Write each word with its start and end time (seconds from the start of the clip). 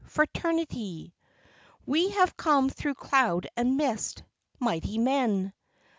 Fraternity! 0.07 1.13
We 1.85 2.09
have 2.09 2.35
come 2.35 2.71
through 2.71 2.95
cloud 2.95 3.45
and 3.55 3.77
mist, 3.77 4.23
Mighty 4.59 4.97
men! 4.97 5.53